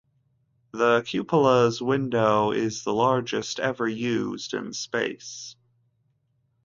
[0.71, 5.55] The Cupola's window is the largest ever used in space.